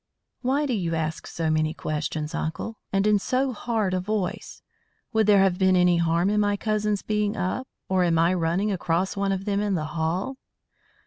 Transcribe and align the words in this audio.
"Why 0.41 0.65
do 0.65 0.73
you 0.73 0.95
ask 0.95 1.27
so 1.27 1.51
many 1.51 1.75
questions, 1.75 2.33
uncle, 2.33 2.79
and 2.91 3.05
in 3.05 3.19
so 3.19 3.53
hard 3.53 3.93
a 3.93 3.99
voice? 3.99 4.63
Would 5.13 5.27
there 5.27 5.43
have 5.43 5.59
been 5.59 5.75
any 5.75 5.97
harm 5.97 6.31
in 6.31 6.39
my 6.39 6.57
cousins 6.57 7.03
being 7.03 7.37
up, 7.37 7.67
or 7.87 8.03
in 8.03 8.15
my 8.15 8.33
running 8.33 8.71
across 8.71 9.15
one 9.15 9.31
of 9.31 9.45
them 9.45 9.61
in 9.61 9.75
the 9.75 9.85
hall?" 9.93 10.37